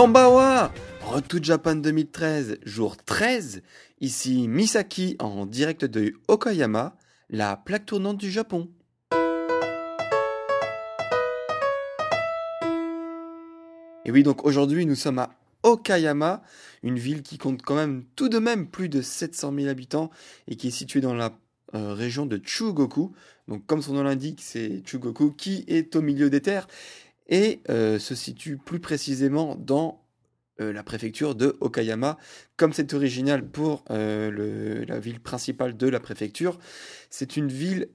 [0.00, 0.72] Kambawa
[1.02, 3.60] Road to Japan 2013, jour 13.
[4.00, 6.96] Ici Misaki en direct de Okayama,
[7.28, 8.70] la plaque tournante du Japon.
[14.06, 15.34] Et oui, donc aujourd'hui nous sommes à
[15.64, 16.40] Okayama,
[16.82, 20.10] une ville qui compte quand même tout de même plus de 700 000 habitants
[20.48, 21.36] et qui est située dans la
[21.74, 23.12] euh, région de Chugoku.
[23.48, 26.68] Donc comme son nom l'indique, c'est Chugoku qui est au milieu des terres
[27.30, 30.04] et euh, se situe plus précisément dans
[30.60, 32.18] euh, la préfecture de Okayama.
[32.56, 36.58] Comme c'est original pour euh, la ville principale de la préfecture,
[37.08, 37.88] c'est une ville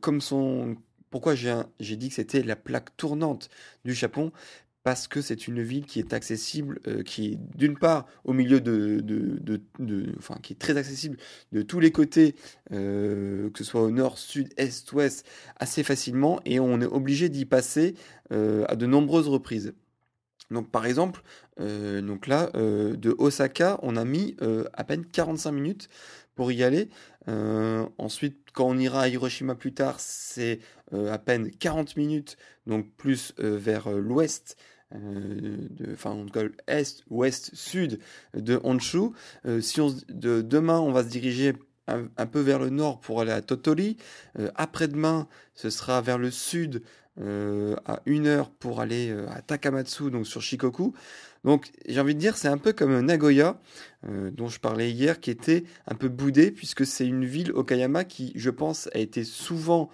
[0.00, 0.76] comme son...
[1.10, 3.50] Pourquoi j'ai dit que c'était la plaque tournante
[3.84, 4.32] du Japon?
[4.84, 8.60] Parce que c'est une ville qui est accessible, euh, qui est d'une part au milieu
[8.60, 9.02] de,
[10.18, 11.16] enfin qui est très accessible
[11.52, 12.34] de tous les côtés,
[12.72, 17.28] euh, que ce soit au nord, sud, est, ouest, assez facilement, et on est obligé
[17.28, 17.94] d'y passer
[18.32, 19.74] euh, à de nombreuses reprises.
[20.50, 21.22] Donc par exemple,
[21.58, 24.36] donc là, de Osaka, on a mis
[24.74, 25.88] à peine 45 minutes
[26.34, 26.90] pour y aller.
[27.26, 30.58] ensuite, quand on ira à Hiroshima plus tard, c'est
[30.92, 32.36] à peine 40 minutes,
[32.66, 34.58] donc plus vers l'ouest
[34.94, 36.26] de, enfin en
[36.66, 38.00] est, ouest, sud
[38.34, 39.10] de Honshu.
[39.46, 41.54] Euh, si on, de, demain, on va se diriger
[41.88, 43.96] un, peu vers le nord pour aller à Totori.
[44.38, 46.82] Euh, après-demain, ce sera vers le sud
[47.20, 50.94] à une heure pour aller à Takamatsu, donc sur Shikoku.
[51.44, 53.60] Donc j'ai envie de dire, c'est un peu comme Nagoya,
[54.08, 58.32] dont je parlais hier, qui était un peu boudé, puisque c'est une ville, Okayama, qui,
[58.34, 59.90] je pense, a été souvent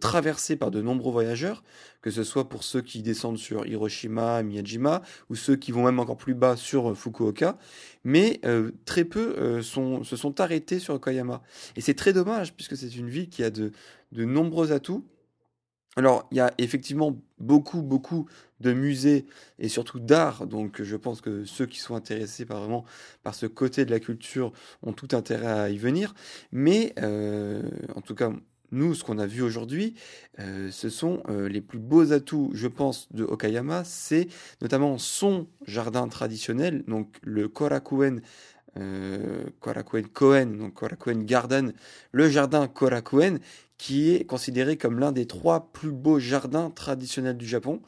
[0.00, 1.62] traversée par de nombreux voyageurs
[2.02, 5.98] que ce soit pour ceux qui descendent sur Hiroshima, Miyajima, ou ceux qui vont même
[5.98, 7.58] encore plus bas sur euh, Fukuoka,
[8.04, 11.42] mais euh, très peu euh, se sont arrêtés sur Okayama.
[11.76, 13.72] Et c'est très dommage, puisque c'est une ville qui a de,
[14.12, 15.04] nombreux atouts.
[15.96, 18.28] Alors, il y a effectivement beaucoup, beaucoup
[18.60, 19.26] de musées
[19.58, 20.46] et surtout d'art.
[20.46, 22.84] Donc, je pense que ceux qui sont intéressés par vraiment
[23.22, 24.52] par ce côté de la culture
[24.82, 26.14] ont tout intérêt à y venir.
[26.52, 26.94] Mais,
[27.94, 28.32] en tout cas,
[28.72, 29.94] nous, ce qu'on a vu aujourd'hui,
[30.38, 33.82] euh, ce sont euh, les plus beaux atouts, je pense, de Okayama.
[33.84, 34.28] C'est
[34.62, 38.20] notamment son jardin traditionnel, donc le Korakuen,
[38.78, 41.72] euh, Korakuen Koen, donc Korakuen Garden,
[42.12, 43.38] le jardin Korakuen,
[43.78, 47.80] qui est considéré comme l'un des trois plus beaux jardins traditionnels du Japon.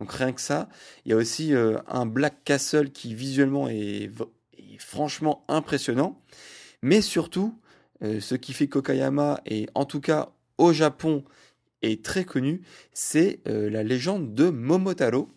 [0.00, 0.68] Donc rien que ça.
[1.04, 4.10] Il y a aussi un Black Castle qui visuellement est
[4.78, 6.20] franchement impressionnant.
[6.82, 7.58] Mais surtout,
[8.02, 11.24] euh, ce qui fait qu'Okayama est en tout cas au Japon
[11.82, 12.62] est très connu,
[12.92, 15.28] c'est euh, la légende de Momotaro.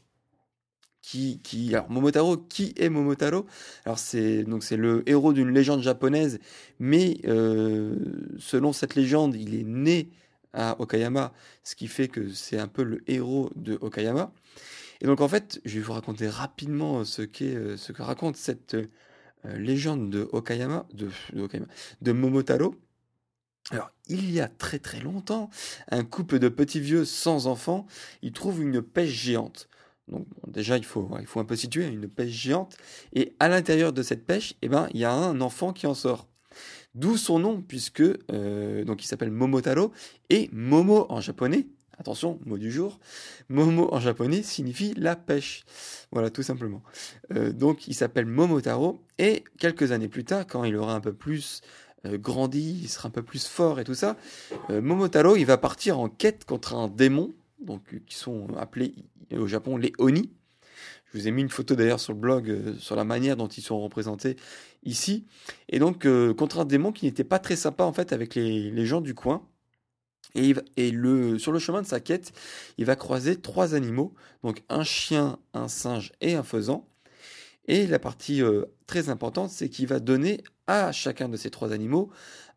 [1.11, 3.47] Qui, alors Momotaro, qui est Momotaro?
[3.83, 6.39] Alors c'est donc c'est le héros d'une légende japonaise,
[6.77, 7.95] mais euh,
[8.37, 10.11] selon cette légende, il est né
[10.53, 11.33] à Okayama,
[11.63, 14.31] ce qui fait que c'est un peu le héros de Okayama.
[15.01, 18.75] Et donc en fait, je vais vous raconter rapidement ce qu'est ce que raconte cette
[18.75, 21.09] euh, légende de Okayama, de,
[22.01, 22.75] de, Momotaro.
[23.71, 25.49] Alors, il y a très très longtemps,
[25.89, 27.87] un couple de petits vieux sans enfants,
[28.21, 29.69] ils trouvent une pêche géante.
[30.09, 32.77] Donc déjà, il faut, un peu situer une pêche géante.
[33.13, 35.93] Et à l'intérieur de cette pêche, eh ben, il y a un enfant qui en
[35.93, 36.27] sort.
[36.95, 39.91] D'où son nom, puisque euh, donc il s'appelle Momotaro
[40.29, 41.67] et Momo en japonais,
[41.99, 42.97] Attention, mot du jour.
[43.49, 45.65] Momo en japonais signifie la pêche.
[46.13, 46.81] Voilà, tout simplement.
[47.35, 49.03] Euh, donc, il s'appelle Momotaro.
[49.17, 51.59] Et quelques années plus tard, quand il aura un peu plus
[52.05, 54.15] euh, grandi, il sera un peu plus fort et tout ça,
[54.69, 58.95] Momotaro, il va partir en quête contre un démon, donc qui sont appelés
[59.31, 60.31] au Japon les Oni.
[61.11, 63.63] Je vous ai mis une photo d'ailleurs sur le blog sur la manière dont ils
[63.63, 64.35] sont représentés
[64.83, 65.25] ici.
[65.67, 69.01] Et donc, contre un démon qui n'était pas très sympa en fait avec les gens
[69.01, 69.43] du coin.
[70.35, 72.31] Et, le, sur le chemin de sa quête,
[72.77, 74.13] il va croiser trois animaux,
[74.43, 76.87] donc un chien, un singe et un faisan.
[77.65, 81.71] Et la partie euh, très importante, c'est qu'il va donner à chacun de ces trois
[81.71, 82.11] animaux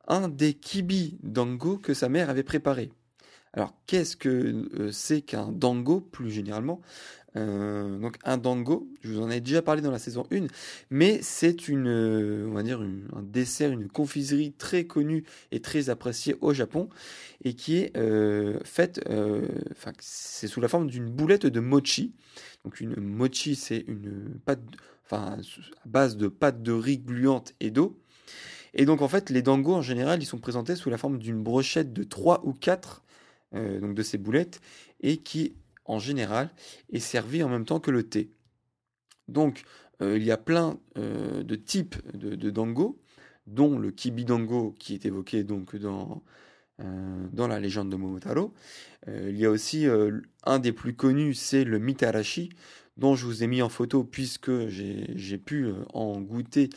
[0.09, 2.91] un des kibi dango que sa mère avait préparé.
[3.55, 6.81] Alors, qu'est-ce que c'est qu'un dango plus généralement?
[7.35, 10.49] Donc un dango, je vous en ai déjà parlé dans la saison 1,
[10.91, 16.37] mais c'est une, on va dire un dessert, une confiserie très connue et très appréciée
[16.43, 16.91] au Japon
[17.43, 17.97] et qui est
[18.65, 19.01] faite,
[19.71, 22.13] enfin c'est sous la forme d'une boulette de mochi.
[22.65, 24.61] Donc une mochi, c'est une pâte,
[25.07, 27.99] enfin à base de pâte de riz gluante et d'eau.
[28.75, 31.43] Et donc en fait, les dangos en général, ils sont présentés sous la forme d'une
[31.43, 33.02] brochette de 3 ou 4
[33.53, 34.61] donc de ces boulettes
[35.01, 35.55] et qui
[35.85, 36.51] en général
[36.93, 38.31] est servi en même temps que le thé.
[39.29, 39.65] Donc
[40.01, 43.01] euh, il y a plein euh, de types de, dango,
[43.47, 46.23] dont le kibi dango qui est évoqué donc dans,
[46.81, 48.53] euh, dans la légende de Momotaro.
[49.07, 49.87] il y a aussi
[50.45, 52.51] un des plus connus, c'est le mitarashi,
[52.97, 56.71] dont je vous ai mis en photo puisque j'ai pu en goûter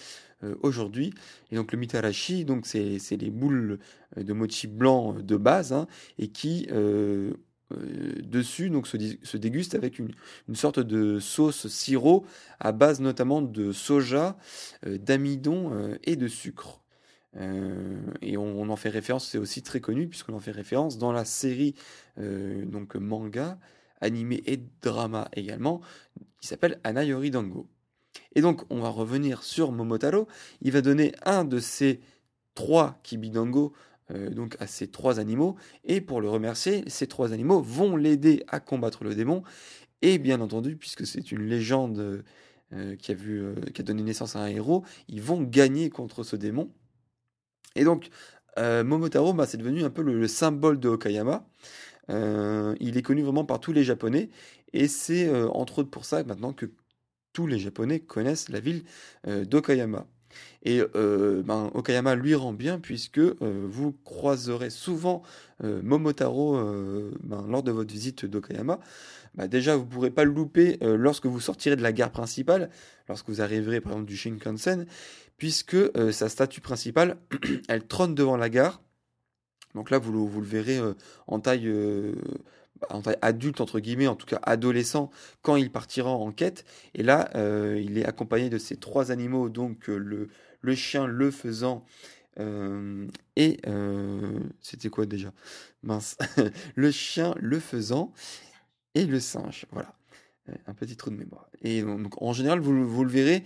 [0.62, 1.14] aujourd'hui.
[1.52, 3.78] Et donc le mitarashi, donc c'est les boules
[4.18, 6.68] de mochi blanc de base hein, et qui
[7.72, 10.14] euh, dessus donc se, déguste avec une,
[10.54, 12.24] sorte de sauce sirop
[12.60, 14.38] à base notamment de soja,
[14.86, 16.84] euh, d'amidon euh, et de sucre.
[18.22, 21.26] et on, en fait référence, c'est aussi très connu puisqu'on en fait référence dans la
[21.26, 21.76] série
[22.18, 23.60] donc manga,
[24.00, 25.82] animé et drama également,
[26.40, 27.68] qui s'appelle Anayori Dango.
[28.36, 30.28] Et donc on va revenir sur Momotaro.
[30.62, 32.00] Il va donner un de ces
[32.54, 33.74] trois kibidango
[34.12, 35.56] euh, donc à ces trois animaux.
[35.84, 39.44] Et pour le remercier, ces trois animaux vont l'aider à combattre le démon.
[40.02, 42.24] Et bien entendu, puisque c'est une légende
[42.74, 45.90] euh, qui, a vu, euh, qui a donné naissance à un héros, ils vont gagner
[45.90, 46.72] contre ce démon.
[47.76, 48.10] Et donc,
[48.58, 51.46] Momotaro, bah, c'est devenu un peu le, symbole de Okayama.
[52.10, 54.30] il est connu vraiment par tous les Japonais.
[54.72, 56.68] Et c'est entre autres pour ça maintenant que
[57.34, 58.86] tous les Japonais connaissent la ville
[59.26, 60.08] d'Okayama.
[60.64, 65.22] Et euh, ben, Okayama lui rend bien puisque euh, vous croiserez souvent
[65.64, 66.56] euh, Momotaro
[67.24, 68.80] ben, lors de votre visite d'Okayama.
[69.36, 72.70] Bah, déjà, vous ne pourrez pas le louper lorsque vous sortirez de la gare principale,
[73.10, 74.86] lorsque vous arriverez par exemple du Shinkansen,
[75.38, 75.78] puisque
[76.12, 77.18] sa statue principale,
[77.68, 78.82] elle trône devant la gare.
[79.74, 80.80] Donc là, vous, vous le verrez
[81.28, 81.70] en taille
[83.22, 85.10] adulte entre guillemets, en tout cas adolescent,
[85.42, 86.66] quand il partira en quête.
[86.94, 90.30] Et là, euh, il est accompagné de ces trois animaux, donc euh, le,
[90.62, 91.86] le chien, le faisan
[92.38, 93.08] euh,
[93.38, 93.62] et
[94.62, 95.32] c'était quoi déjà?
[95.84, 96.18] Mince,
[96.76, 98.12] le chien, le faisan
[98.94, 99.66] et le singe.
[99.72, 99.94] Voilà.
[100.68, 101.50] Un petit trou de mémoire.
[101.62, 103.44] Et donc, en général, vous, vous le verrez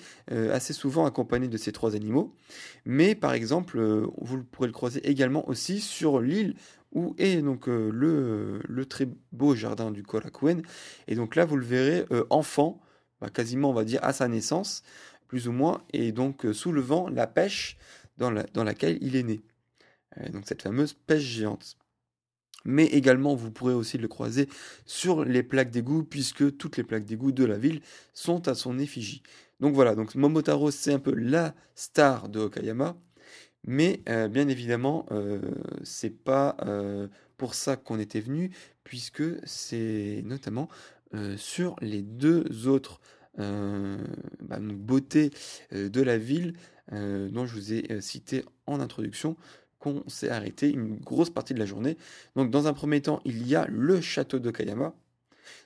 [0.51, 2.35] assez souvent accompagné de ces trois animaux.
[2.83, 3.79] Mais par exemple,
[4.17, 6.55] vous pourrez le croiser également aussi sur l'île
[6.91, 10.61] où est donc euh, le, le, très beau jardin du Korakuen.
[11.07, 12.81] Et donc là, vous le verrez euh, enfant,
[13.21, 14.83] bah, quasiment on va dire à sa naissance,
[15.27, 17.77] plus ou moins, et donc euh, soulevant la pêche
[18.17, 18.31] dans
[18.63, 19.39] laquelle il est né.
[20.33, 21.77] donc cette fameuse pêche géante.
[22.65, 24.49] Mais également, vous pourrez aussi le croiser
[24.85, 27.81] sur les plaques d'égout, puisque toutes les plaques d'égout de la ville
[28.13, 29.23] sont à son effigie.
[29.61, 32.97] Donc voilà, donc Momotaro, c'est un peu la star de Okayama.
[33.65, 35.41] Mais bien évidemment, euh,
[35.83, 36.57] c'est pas
[37.37, 38.51] pour ça qu'on était venu,
[38.83, 40.69] puisque c'est notamment
[41.37, 42.99] sur les deux autres
[43.37, 45.31] bah, beautés
[45.71, 46.53] de la ville
[46.91, 49.35] dont je vous ai cité en introduction
[49.79, 51.97] qu'on s'est arrêté une grosse partie de la journée.
[52.35, 54.93] Donc dans un premier temps, il y a le château de Kayama,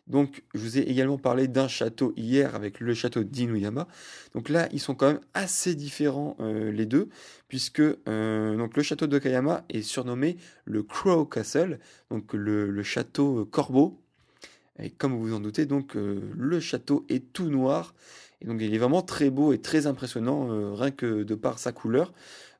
[0.07, 3.87] donc, je vous ai également parlé d'un château hier avec le château d'Inuyama.
[4.33, 7.09] Donc là, ils sont quand même assez différents euh, les deux,
[7.47, 13.39] puisque euh, donc le château de Kayama est surnommé le Crow Castle, donc le, château
[13.39, 13.99] euh, corbeau.
[14.79, 17.93] Et comme vous vous en doutez, donc le château est tout noir.
[18.43, 21.71] Et donc il est vraiment très beau et très impressionnant, rien que de par sa
[21.71, 22.13] couleur.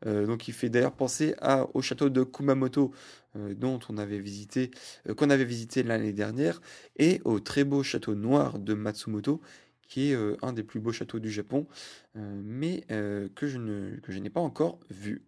[0.06, 1.36] donc il fait d'ailleurs penser
[1.74, 2.94] au château de Kumamoto
[3.36, 4.70] euh, dont on avait visité,
[5.10, 6.62] euh, qu'on avait visité l'année dernière,
[6.98, 9.42] et au très beau château noir de Matsumoto,
[9.88, 11.68] qui est euh, un des plus beaux châteaux du Japon,
[12.16, 12.86] mais
[13.36, 15.24] que je n'ai pas encore vu.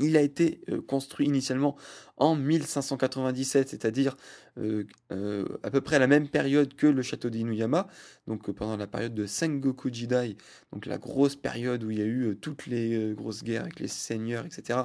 [0.00, 1.76] Il a été construit initialement
[2.16, 4.16] en 1597, c'est-à-dire
[4.56, 7.86] à peu près à la même période que le château d'Inuyama,
[8.26, 10.36] donc pendant la période de Sengoku Jidai,
[10.72, 13.88] donc la grosse période où il y a eu toutes les grosses guerres avec les
[13.88, 14.80] seigneurs, etc.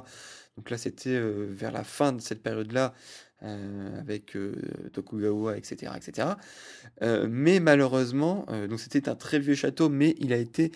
[0.56, 2.94] Donc là, c'était euh, vers la fin de cette période-là,
[3.42, 4.54] euh, avec euh,
[4.92, 5.92] Tokugawa, etc.
[5.96, 6.28] etc.
[7.28, 10.72] mais malheureusement, donc c'était un très vieux château, mais il a été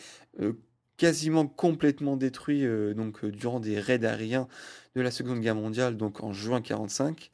[1.00, 4.48] quasiment complètement détruit donc, durant des raids aériens
[4.94, 7.30] de la Seconde Guerre mondiale, donc en juin 1945,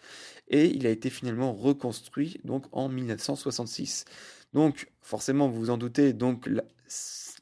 [0.51, 4.05] et il a été finalement reconstruit donc en 1966.
[4.55, 6.49] Donc forcément, vous vous en doutez, donc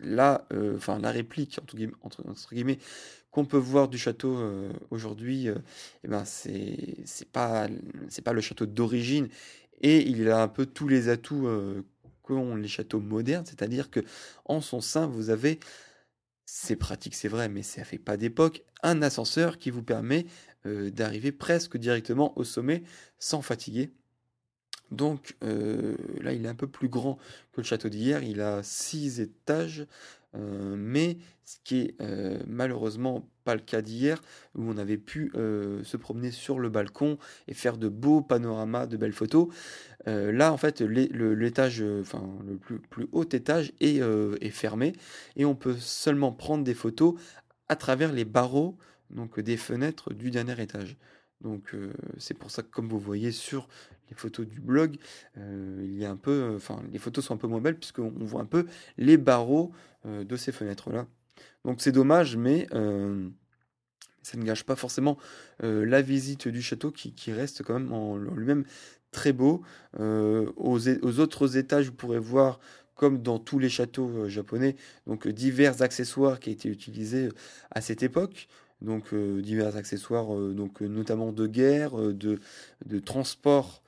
[0.01, 2.79] la, la réplique entre guillemets
[3.31, 4.39] qu'on peut voir du château
[4.89, 5.49] aujourd'hui,
[6.05, 9.29] eh ben c'est pas le château d'origine
[9.83, 11.47] et il a un peu tous les atouts
[12.23, 14.01] qu'ont les châteaux modernes, c'est-à-dire que
[14.47, 15.61] en son sein vous avez
[16.57, 18.63] c'est pratique, c'est vrai, mais ça fait pas d'époque.
[18.85, 20.25] Un ascenseur qui vous permet
[20.67, 22.85] euh, d'arriver presque directement au sommet
[23.19, 23.91] sans fatiguer.
[24.93, 27.19] Donc euh, là, il est un peu plus grand
[27.53, 28.23] que le château d'hier.
[28.23, 29.85] Il a six étages,
[30.37, 34.23] euh, mais ce qui est malheureusement pas le cas d'hier,
[34.55, 38.97] où on avait pu se promener sur le balcon et faire de beaux panoramas, de
[38.97, 39.49] belles photos.
[40.07, 44.01] là, en fait, l'étage, enfin le plus, plus, haut étage est,
[44.41, 44.93] est, fermé
[45.37, 47.15] et on peut seulement prendre des photos
[47.69, 48.77] à travers les barreaux
[49.11, 50.97] donc des fenêtres du dernier étage.
[51.41, 51.77] Donc
[52.19, 53.69] c'est pour ça que comme vous voyez sur
[54.11, 54.97] les photos du blog,
[55.37, 58.41] il y a un peu, enfin les photos sont un peu moins belles puisqu'on voit
[58.41, 59.73] un peu les barreaux
[60.05, 61.07] de ces fenêtres là.
[61.65, 62.67] Donc c'est dommage, mais
[64.23, 65.17] ça ne gâche pas forcément
[65.61, 68.65] la visite du château qui, reste quand même en, lui-même
[69.11, 69.63] très beau.
[69.99, 72.61] Aux, aux, autres étages, vous pourrez voir
[72.95, 74.77] comme dans tous les châteaux japonais,
[75.07, 77.29] donc divers accessoires qui étaient utilisés
[77.71, 78.49] à cette époque
[78.85, 80.29] donc divers accessoires,
[80.81, 82.39] notamment de guerre, de,
[83.05, 83.83] transport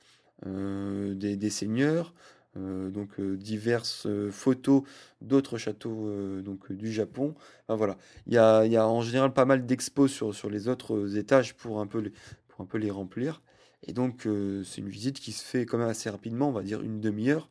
[0.45, 2.13] des, seigneurs,
[2.57, 4.83] donc diverses photos
[5.21, 7.35] d'autres châteaux donc du Japon.
[7.67, 11.79] voilà, il y a, y en général pas mal d'expos sur, les autres étages pour
[11.79, 12.13] un peu les,
[12.47, 13.41] pour un peu les remplir.
[13.83, 14.27] Et donc
[14.63, 17.49] c'est une visite qui se fait quand même assez rapidement, on va dire une demi-heure.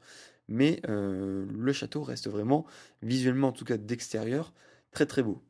[0.48, 2.66] Mais le château reste vraiment,
[3.02, 4.52] visuellement en tout cas d'extérieur,
[4.92, 5.42] très très beau.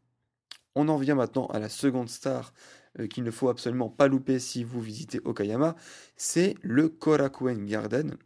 [0.77, 2.53] On en vient maintenant à la seconde star
[3.01, 5.75] euh, qu'il ne faut absolument pas louper si vous visitez Okayama,
[6.17, 8.17] c'est le Korakuen Garden.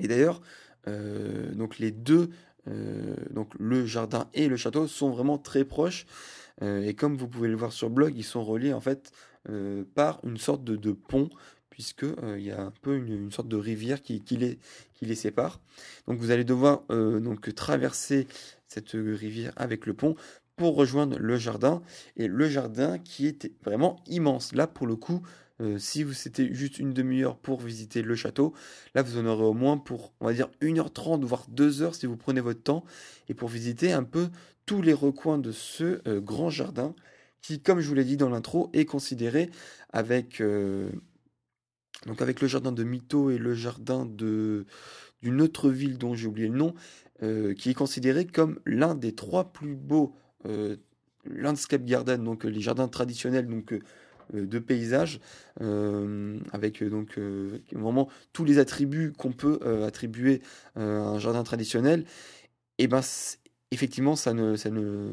[0.00, 0.40] Et d'ailleurs,
[0.86, 2.30] euh, donc les deux,
[2.68, 6.06] euh, donc le jardin et le château sont vraiment très proches.
[6.60, 9.12] et comme vous pouvez le voir sur blog, ils sont reliés en fait
[9.94, 11.30] par une sorte de, pont
[11.70, 12.04] puisque
[12.36, 14.58] il y a un peu une, sorte de rivière qui, les,
[14.94, 15.60] qui, les, sépare.
[16.08, 18.26] Donc vous allez devoir donc traverser
[18.66, 20.16] cette rivière avec le pont
[20.58, 21.80] pour rejoindre le jardin.
[22.16, 24.52] Et le jardin qui était vraiment immense.
[24.52, 25.22] Là, pour le coup,
[25.60, 28.54] euh, si vous c'était juste une demi-heure pour visiter le château,
[28.94, 32.16] là vous en aurez au moins pour, on va dire, 1h30, voire 2h si vous
[32.16, 32.84] prenez votre temps,
[33.28, 34.28] et pour visiter un peu
[34.66, 36.94] tous les recoins de ce euh, grand jardin,
[37.42, 39.50] qui, comme je vous l'ai dit dans l'intro, est considéré
[39.90, 40.90] avec, euh,
[42.06, 46.74] le jardin de Mito et le jardin d'une autre ville dont j'ai oublié le nom,
[47.20, 50.14] qui est considéré comme l'un des trois plus beaux
[51.24, 53.74] landscape garden, donc les jardins traditionnels donc
[54.32, 55.20] de paysages,
[56.52, 57.18] avec donc
[57.72, 60.42] vraiment tous les attributs qu'on peut attribuer
[60.76, 62.04] à un jardin traditionnel.
[62.78, 63.02] Et ben
[63.70, 65.12] effectivement, ça ne, ça ne,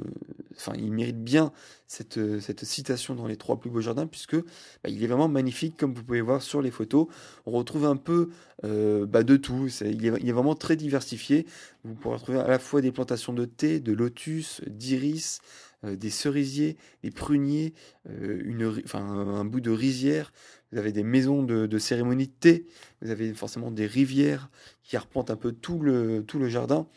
[0.56, 1.52] enfin, il mérite bien
[1.88, 5.76] cette, cette citation dans les trois plus beaux jardins, puisque bah, il est vraiment magnifique,
[5.78, 7.08] comme vous pouvez voir sur les photos.
[7.46, 8.30] On retrouve un peu
[8.64, 9.68] euh, bah, de tout.
[9.82, 11.46] il, est, vraiment très diversifié.
[11.84, 15.42] Vous pourrez retrouver à la fois des plantations de thé, de lotus, d'iris,
[15.86, 17.74] euh, des cerisiers, des pruniers,
[18.10, 20.32] euh, un, bout de rizière.
[20.72, 22.68] Vous avez des maisons de, cérémonie de thé.
[23.01, 24.50] Vous avez forcément des rivières
[24.84, 26.88] qui arpentent un peu tout le, tout le jardin.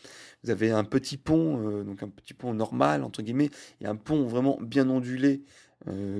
[0.44, 3.96] Vous avez un petit pont, euh, donc un petit pont normal, entre guillemets, et un
[3.96, 5.42] pont vraiment bien ondulé,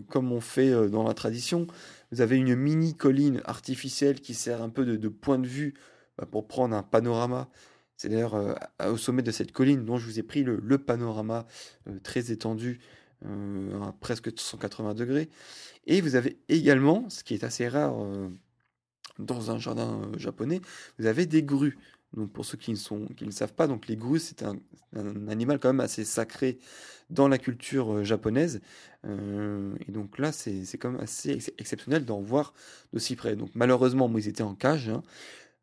[0.09, 1.67] comme on fait dans la tradition.
[2.13, 5.75] Vous avez une mini colline artificielle qui sert un peu de, point de vue
[6.17, 7.51] bah, pour prendre un panorama.
[7.99, 8.57] C'est d'ailleurs
[8.89, 11.47] au sommet de cette colline dont je vous ai pris le, panorama
[12.03, 12.81] très étendu
[13.25, 15.29] à presque 180 degrés.
[15.87, 17.95] Et vous avez également, ce qui est assez rare
[19.19, 20.61] dans un jardin japonais,
[20.99, 21.77] vous avez des grues.
[22.15, 24.57] Donc pour ceux qui ne, sont, qui savent pas, les grues, c'est un,
[25.29, 26.59] animal quand même assez sacré
[27.11, 28.61] dans la culture euh, japonaise.
[29.05, 32.55] Euh, et donc là, c'est quand même assez exceptionnel d'en voir
[32.93, 33.37] d'aussi près.
[33.37, 35.03] Donc malheureusement, moi, ils étaient en cage, hein,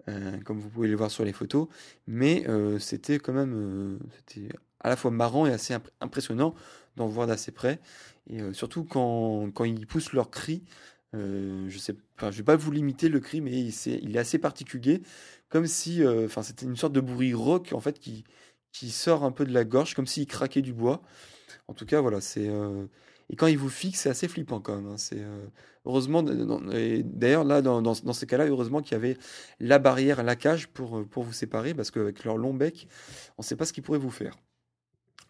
[0.09, 1.67] euh, comme vous pouvez le voir sur les photos.
[2.07, 2.45] Mais
[2.79, 6.53] c'était quand même c'était à la fois marrant et assez impressionnant
[6.95, 7.79] d'en voir d'assez près.
[8.29, 10.63] Et surtout quand, quand ils poussent leurs cris.
[11.13, 15.01] je sais, enfin, je vais pas vous limiter le cri, mais il est assez particulier
[15.55, 18.25] comme si, euh, c'était une sorte de bruit rock en fait qui,
[18.74, 21.01] qui sort un peu de la gorge, comme s'il craquait du bois.
[21.67, 22.88] En tout cas, voilà, c'est euh,
[23.29, 24.88] et quand il vous fixe, c'est assez flippant quand même.
[24.88, 24.98] Hein.
[24.98, 25.48] C'est euh,
[25.86, 29.17] heureusement, d'ailleurs là, dans, ces cas-là, heureusement qu'il y avait
[29.60, 32.88] la barrière, la cage pour pour vous séparer, parce qu'avec leur long bec,
[33.38, 34.38] on ne sait pas ce qu'ils pourraient vous faire.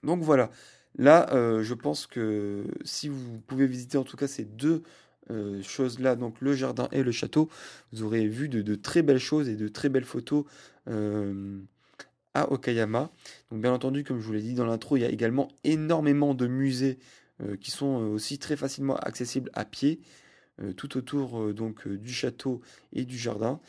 [0.03, 0.49] Donc voilà.
[0.97, 4.83] Là, je pense que si vous pouvez visiter en tout cas ces deux
[5.31, 7.49] euh, choses-là, donc le jardin et le château,
[7.91, 10.45] vous aurez vu de, très belles choses et de très belles photos
[10.87, 11.59] euh,
[12.35, 13.09] à Okayama.
[13.49, 16.35] Donc bien entendu, comme je vous l'ai dit dans l'intro, il y a également énormément
[16.35, 16.99] de musées
[17.59, 19.99] qui sont aussi très facilement accessibles à pied,
[20.77, 22.61] tout autour donc du château
[22.93, 23.59] et du jardin.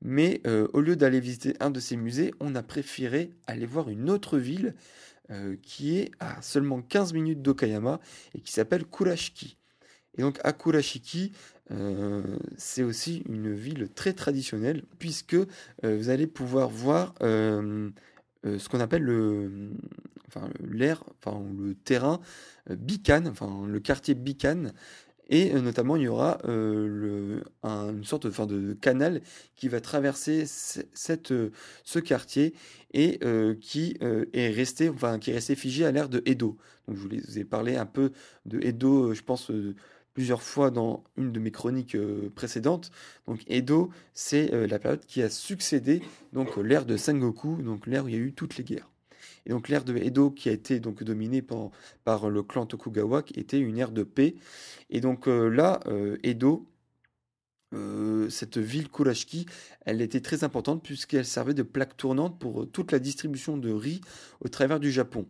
[0.00, 0.40] Mais
[0.72, 4.38] au lieu d'aller visiter un de ces musées, on a préféré aller voir une autre
[4.38, 4.74] ville
[5.62, 8.00] qui est à seulement 15 minutes d'Okayama
[8.34, 9.56] et qui s'appelle Kurashiki.
[10.16, 11.32] Et donc à Kurashiki,
[12.56, 15.36] c'est aussi une ville très traditionnelle puisque
[15.82, 17.14] vous allez pouvoir voir
[18.44, 19.70] ce qu'on appelle le,
[20.28, 22.20] enfin, l'air, enfin, le terrain
[22.70, 24.72] Bikan, enfin, le quartier Bikan.
[25.30, 29.20] Et notamment, il y aura le, une sorte de, de, canal
[29.56, 31.34] qui va traverser cette,
[31.84, 32.54] ce quartier
[32.94, 33.20] et
[33.60, 36.56] qui est resté, enfin, qui est resté figé à l'ère de Edo.
[36.86, 38.12] Donc, je vous ai parlé un peu
[38.46, 39.50] de Edo, je pense,
[40.18, 42.90] plusieurs fois dans une de mes chroniques euh, précédentes.
[43.28, 48.04] Donc Edo, c'est euh, la période qui a succédé donc l'ère de Sengoku, donc l'ère
[48.04, 48.90] où il y a eu toutes les guerres.
[49.46, 53.38] Et donc l'ère de Edo qui a été donc dominée par, le clan Tokugawa, qui
[53.38, 54.34] était une ère de paix.
[54.90, 55.78] Et donc euh, là,
[56.24, 56.66] Edo,
[58.28, 59.46] cette ville Kurashiki,
[59.86, 64.00] elle était très importante puisqu'elle servait de plaque tournante pour toute la distribution de riz
[64.40, 65.28] au travers du Japon.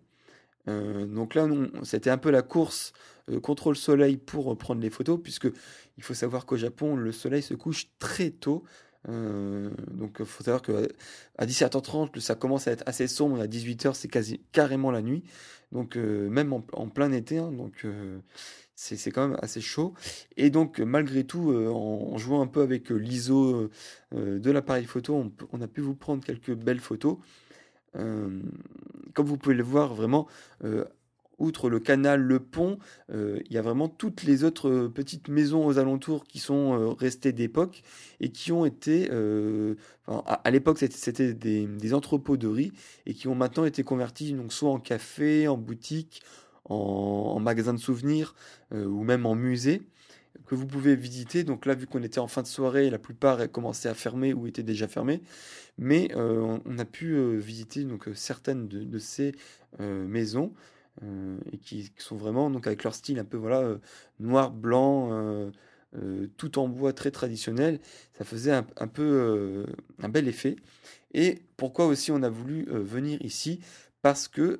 [1.06, 1.48] Donc là,
[1.82, 2.92] c'était un peu la course
[3.30, 5.48] euh, contrôle soleil pour prendre les photos, puisque
[5.96, 8.64] il faut savoir qu'au Japon, le soleil se couche très tôt.
[9.08, 10.88] Euh, donc il faut savoir que
[11.38, 15.22] à 17h30 ça commence à être assez sombre, à 18h c'est quasi carrément la nuit,
[15.70, 17.86] donc euh, même en, plein été, hein, donc
[18.74, 19.94] c'est quand même assez chaud.
[20.36, 23.70] Et donc malgré tout, en, jouant un peu avec l'ISO
[24.12, 27.18] de l'appareil photo, on, a pu vous prendre quelques belles photos.
[27.94, 30.28] Comme vous pouvez le voir, vraiment
[31.38, 32.78] outre le canal, le pont,
[33.10, 36.74] euh, il y a vraiment toutes les autres euh, petites maisons aux alentours qui sont
[36.74, 37.82] euh, restées d'époque
[38.20, 39.08] et qui ont été,
[40.06, 42.72] à, l'époque c'était des, entrepôts de riz
[43.06, 46.22] et qui ont maintenant été convertis donc soit en café, en boutique,
[46.64, 46.74] en,
[47.36, 48.34] en magasin de souvenirs
[48.72, 49.82] ou même en musée
[50.48, 51.44] que vous pouvez visiter.
[51.44, 54.46] Donc là, vu qu'on était en fin de soirée, la plupart commençaient à fermer ou
[54.46, 55.22] étaient déjà fermés.
[55.78, 59.32] Mais on a pu visiter donc certaines de ces
[59.78, 60.52] maisons.
[61.04, 63.78] Euh, et qui, sont vraiment donc avec leur style un peu voilà euh,
[64.18, 67.78] noir blanc euh, tout en bois très traditionnel
[68.14, 69.64] ça faisait un, peu
[70.02, 70.56] un bel effet
[71.14, 73.60] et pourquoi aussi on a voulu venir ici?
[74.02, 74.58] Parce que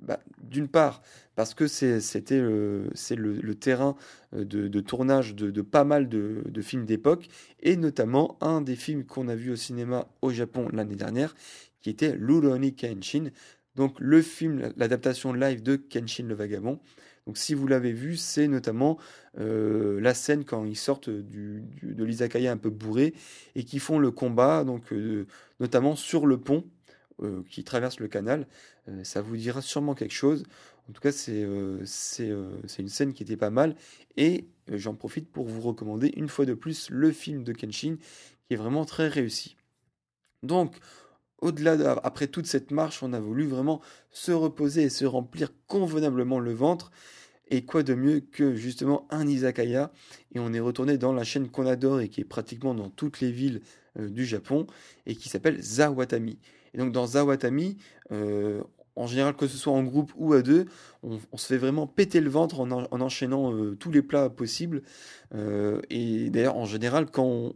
[0.00, 1.02] bah, d'une part
[1.36, 3.96] parce que c'était le, terrain
[4.32, 7.28] de, tournage de, pas mal de, films d'époque
[7.60, 11.34] et notamment un des films qu'on a vu au cinéma au Japon l'année dernière
[11.82, 13.30] qui était Rurouni Kenshin
[13.76, 16.80] donc le film, l'adaptation live de Kenshin le Vagabond.
[17.26, 18.98] Donc si vous l'avez vu, c'est notamment
[19.38, 23.14] euh, la scène quand ils sortent du, de l'izakaya un peu bourré
[23.54, 25.26] et qui font le combat, donc euh,
[25.60, 26.64] notamment sur le pont
[27.22, 28.46] euh, qui traverse le canal.
[29.02, 30.44] ça vous dira sûrement quelque chose.
[30.88, 31.46] En tout cas, c'est
[31.84, 33.76] c'est une scène qui était pas mal.
[34.16, 37.96] Et j'en profite pour vous recommander une fois de plus le film de Kenshin
[38.46, 39.56] qui est vraiment très réussi.
[40.42, 40.76] Donc,
[41.40, 43.80] au-delà, après toute cette marche, on a voulu vraiment
[44.10, 46.90] se reposer et se remplir convenablement le ventre.
[47.48, 49.92] Et quoi de mieux que justement un izakaya?
[50.34, 53.20] Et on est retourné dans la chaîne qu'on adore et qui est pratiquement dans toutes
[53.20, 53.62] les villes
[53.98, 54.66] euh, du Japon
[55.06, 56.38] et qui s'appelle Zawatami.
[56.74, 57.76] Et donc dans Zawatami,
[58.12, 58.62] euh,
[58.96, 60.66] en général, que ce soit en groupe ou à deux,
[61.02, 64.82] on, se fait vraiment péter le ventre en, enchaînant euh, tous les plats possibles.
[65.34, 67.54] Euh, et d'ailleurs, en général, quand on,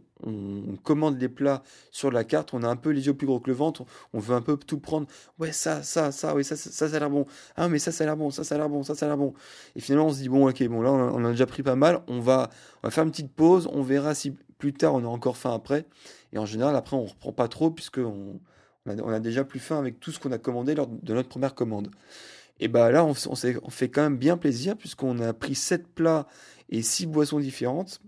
[0.83, 3.49] commande les plats sur la carte, on a un peu les yeux plus gros que
[3.49, 5.07] le ventre, on veut un peu tout prendre.
[5.37, 7.25] Ouais, ça, ça, ça, oui, ça, ça, ça, a l'air bon.
[7.55, 9.09] Ah, mais ça, ça a l'air bon, ça, ça a l'air bon, ça, ça a
[9.09, 9.33] l'air bon.
[9.75, 12.01] Et finalement, on se dit, bon, ok, bon, là, on a, déjà pris pas mal,
[12.07, 12.49] on va,
[12.81, 15.53] on va faire une petite pause, on verra si plus tard on a encore faim
[15.53, 15.85] après.
[16.33, 18.39] Et en général, après, on reprend pas trop, puisque on
[18.85, 21.55] on a, déjà plus faim avec tout ce qu'on a commandé lors de notre première
[21.55, 21.89] commande.
[22.59, 26.27] Et bah là, on, fait quand même bien plaisir puisqu'on a pris 7 plats
[26.69, 28.01] et 6 boissons différentes.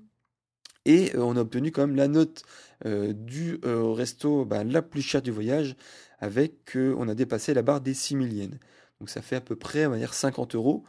[0.85, 2.43] Et euh, on a obtenu quand même la note
[2.85, 5.75] euh, du euh, resto bah, la plus chère du voyage
[6.19, 8.59] avec, on a dépassé la barre des 6 000 yens.
[8.99, 10.83] Donc ça fait à peu près, on va dire, 50 euros,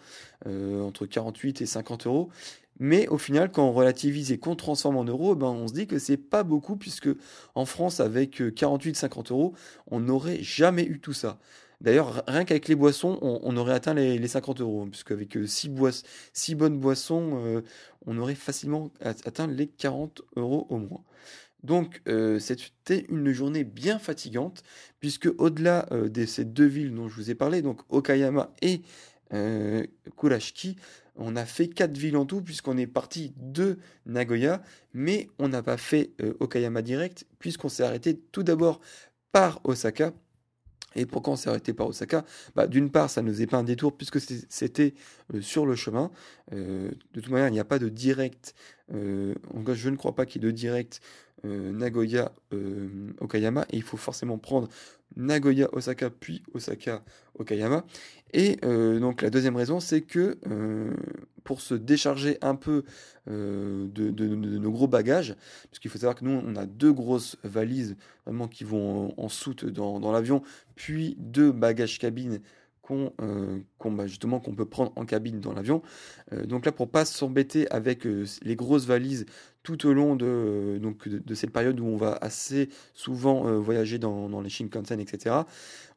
[0.47, 2.31] entre 48 et 50 euros.
[2.79, 5.87] Mais au final, quand on relativise et qu'on transforme en euros, ben on se dit
[5.87, 7.09] que c'est pas beaucoup, puisque
[7.55, 9.55] en France, avec 48-50 euh, euros,
[9.89, 11.39] on n'aurait jamais eu tout ça.
[11.81, 16.55] D'ailleurs, rien qu'avec les boissons, on, aurait atteint les, 50 euros, puisque avec 6 euh,
[16.57, 17.63] bonnes boissons, euh,
[18.07, 21.05] on aurait facilement atteint les 40 euros au moins.
[21.65, 22.03] Donc,
[22.39, 24.63] c'était une journée bien fatigante,
[25.01, 28.83] puisque au-delà de ces deux villes dont je vous ai parlé, donc Okayama et
[30.17, 30.77] Kurashiki,
[31.19, 34.63] on a fait quatre villes en tout, puisqu'on est parti de Nagoya,
[34.95, 38.81] mais on n'a pas fait euh, Okayama direct, puisqu'on s'est arrêté tout d'abord
[39.33, 40.13] par Osaka,
[40.95, 42.25] Et pourquoi on s'est arrêté par Osaka?
[42.55, 44.95] Bah, D'une part, ça ne faisait pas un détour puisque c'était
[45.35, 46.11] euh, sur le chemin.
[46.53, 48.55] Euh, de toute manière, il n'y a pas de direct.
[48.91, 51.03] En je ne crois pas qu'il y ait de direct
[51.45, 52.33] Nagoya
[53.21, 53.67] Okayama.
[53.71, 54.69] Et il faut forcément prendre
[55.17, 57.03] Nagoya Osaka puis Osaka
[57.39, 57.85] Okayama.
[58.33, 60.39] Et donc la deuxième raison, c'est que
[61.49, 62.85] pour se décharger un peu
[63.31, 65.35] euh, de, nos gros bagages,
[65.71, 67.97] parce qu'il faut savoir que nous, on a deux grosses valises
[68.27, 70.43] vraiment qui vont en, soute dans, l'avion,
[70.75, 72.41] puis deux bagages cabines
[72.89, 75.83] qu'on euh, bah, justement qu'on peut prendre en cabine dans l'avion.
[76.33, 79.27] Euh, donc là, pour pas s'embêter avec les grosses valises
[79.63, 84.29] tout au long de, donc, de, cette période où on va assez souvent voyager dans,
[84.31, 85.43] dans, les Shinkansen, etc.,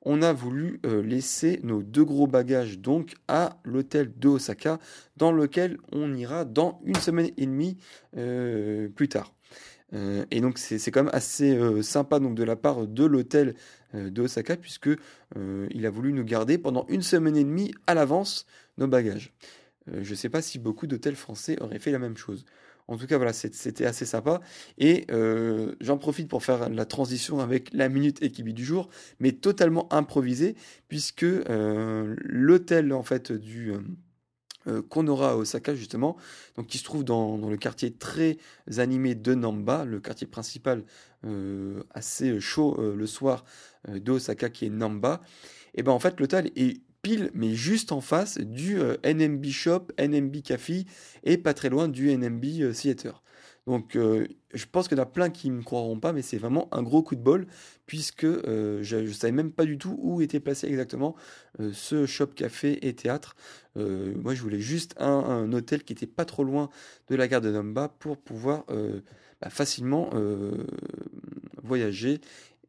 [0.03, 4.79] on a voulu euh, laisser nos deux gros bagages donc à l'hôtel de Osaka,
[5.17, 7.77] dans lequel on ira dans une semaine et demie
[8.17, 9.33] euh, plus tard.
[9.93, 13.55] Euh, et donc c'est quand même assez sympa donc de la part de l'hôtel
[13.93, 14.89] de Osaka puisque
[15.35, 18.45] il a voulu nous garder pendant une semaine et demie à l'avance
[18.77, 19.33] nos bagages.
[19.87, 22.45] je ne sais pas si beaucoup d'hôtels français auraient fait la même chose.
[22.91, 24.41] En tout cas, voilà, c'était assez sympa.
[24.77, 29.31] Et euh, j'en profite pour faire la transition avec la minute équipe du jour, mais
[29.31, 30.55] totalement improvisée,
[30.89, 33.71] puisque euh, l'hôtel en fait du
[34.67, 36.17] euh, qu'on aura à Osaka justement,
[36.55, 38.37] donc qui se trouve dans, le quartier très
[38.77, 40.83] animé de Namba, le quartier principal
[41.93, 43.45] assez chaud le soir
[43.87, 45.21] de Osaka qui est Namba.
[45.75, 49.87] Et ben en fait l'hôtel est pile, mais juste en face du euh, NMB Shop,
[49.99, 50.85] NMB Café
[51.23, 53.23] et pas très loin du NMB euh, Theater.
[53.67, 56.21] Donc euh, je pense qu'il y en a plein qui ne me croiront pas, mais
[56.21, 57.47] c'est vraiment un gros coup de bol,
[57.85, 61.15] puisque je ne savais même pas du tout où était placé exactement
[61.71, 63.35] ce shop café et théâtre.
[63.75, 66.69] moi je voulais juste un, hôtel qui était pas trop loin
[67.07, 70.09] de la gare de Namba pour pouvoir bah, facilement
[71.63, 72.19] voyager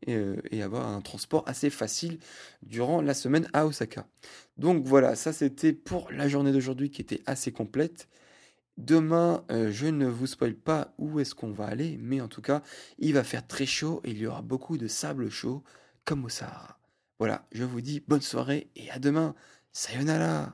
[0.09, 2.19] euh, et, avoir un transport assez facile
[2.63, 4.07] durant la semaine à Osaka.
[4.59, 8.09] Donc voilà, ça c'était pour la journée d'aujourd'hui qui était assez complète.
[8.79, 12.43] Demain, euh, je ne vous spoil pas où est-ce qu'on va aller, mais en tout
[12.43, 12.63] cas,
[12.99, 15.63] il va faire très chaud et il y aura beaucoup de sable chaud
[16.05, 16.79] comme au Sahara.
[17.19, 19.35] Voilà, je vous dis bonne soirée et à demain.
[19.73, 20.53] Sayonara.